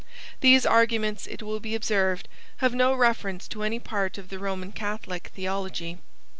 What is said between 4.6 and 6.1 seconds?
Catholic theology.